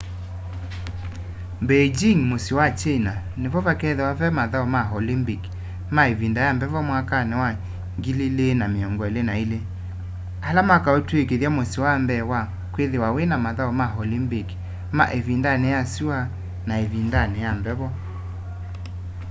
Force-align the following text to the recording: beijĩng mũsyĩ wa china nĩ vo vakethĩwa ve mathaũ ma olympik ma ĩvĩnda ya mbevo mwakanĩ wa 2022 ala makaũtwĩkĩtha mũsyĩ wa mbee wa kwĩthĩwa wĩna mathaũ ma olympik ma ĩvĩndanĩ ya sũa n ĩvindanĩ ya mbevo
beijĩng 1.67 2.21
mũsyĩ 2.29 2.53
wa 2.59 2.67
china 2.79 3.13
nĩ 3.39 3.47
vo 3.53 3.59
vakethĩwa 3.67 4.09
ve 4.19 4.27
mathaũ 4.37 4.67
ma 4.75 4.81
olympik 4.97 5.43
ma 5.95 6.01
ĩvĩnda 6.13 6.41
ya 6.47 6.51
mbevo 6.57 6.79
mwakanĩ 6.87 7.35
wa 7.41 7.49
2022 8.01 9.59
ala 10.47 10.61
makaũtwĩkĩtha 10.69 11.49
mũsyĩ 11.57 11.79
wa 11.85 11.93
mbee 12.03 12.23
wa 12.31 12.39
kwĩthĩwa 12.73 13.07
wĩna 13.15 13.35
mathaũ 13.45 13.71
ma 13.79 13.87
olympik 14.01 14.49
ma 14.97 15.05
ĩvĩndanĩ 15.17 15.67
ya 15.75 15.81
sũa 15.93 16.19
n 16.67 16.69
ĩvindanĩ 16.85 17.39
ya 17.45 17.51
mbevo 17.59 17.87